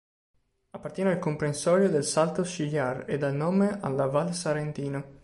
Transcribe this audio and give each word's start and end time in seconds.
Appartiene 0.71 1.11
al 1.11 1.19
comprensorio 1.19 1.87
del 1.87 2.03
Salto-Sciliar 2.03 3.05
e 3.07 3.19
dà 3.19 3.27
il 3.27 3.35
nome 3.35 3.77
alla 3.81 4.07
Val 4.07 4.33
Sarentino. 4.33 5.19